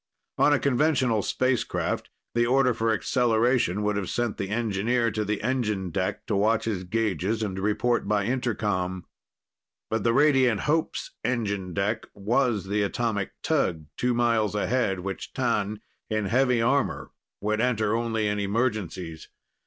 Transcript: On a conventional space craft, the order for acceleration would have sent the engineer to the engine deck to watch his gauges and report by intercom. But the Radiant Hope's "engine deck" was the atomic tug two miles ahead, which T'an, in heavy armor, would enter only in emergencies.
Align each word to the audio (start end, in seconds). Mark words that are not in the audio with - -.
On 0.39 0.51
a 0.51 0.57
conventional 0.57 1.21
space 1.21 1.63
craft, 1.63 2.09
the 2.33 2.47
order 2.47 2.73
for 2.73 2.91
acceleration 2.91 3.83
would 3.83 3.97
have 3.97 4.09
sent 4.09 4.37
the 4.37 4.49
engineer 4.49 5.11
to 5.11 5.23
the 5.23 5.43
engine 5.43 5.91
deck 5.91 6.25
to 6.25 6.35
watch 6.35 6.65
his 6.65 6.83
gauges 6.85 7.43
and 7.43 7.59
report 7.59 8.07
by 8.07 8.25
intercom. 8.25 9.05
But 9.91 10.03
the 10.03 10.11
Radiant 10.11 10.61
Hope's 10.61 11.11
"engine 11.23 11.75
deck" 11.75 12.07
was 12.15 12.65
the 12.65 12.81
atomic 12.81 13.33
tug 13.43 13.85
two 13.95 14.15
miles 14.15 14.55
ahead, 14.55 15.01
which 15.01 15.33
T'an, 15.33 15.81
in 16.09 16.25
heavy 16.25 16.63
armor, 16.63 17.11
would 17.39 17.61
enter 17.61 17.95
only 17.95 18.27
in 18.27 18.39
emergencies. 18.39 19.27